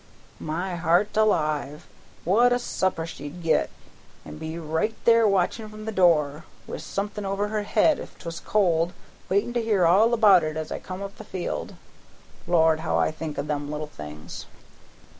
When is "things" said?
13.85-14.47